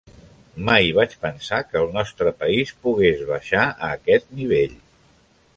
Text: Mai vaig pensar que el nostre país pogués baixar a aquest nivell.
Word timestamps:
Mai 0.69 0.87
vaig 0.99 1.13
pensar 1.25 1.59
que 1.67 1.79
el 1.83 1.93
nostre 1.99 2.33
país 2.41 2.73
pogués 2.87 3.23
baixar 3.31 3.69
a 3.69 3.95
aquest 4.01 4.37
nivell. 4.41 4.79